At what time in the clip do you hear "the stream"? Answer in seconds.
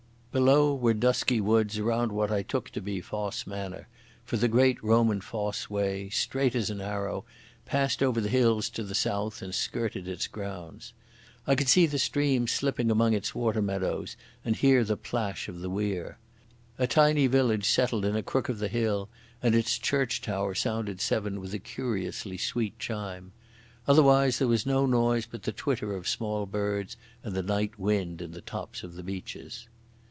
11.85-12.47